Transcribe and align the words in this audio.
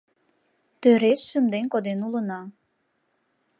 Тӧреш 0.81 1.21
шынден 1.29 1.65
коден 1.73 1.99
улына. 2.07 2.41